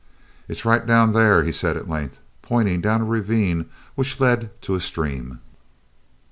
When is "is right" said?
0.53-0.83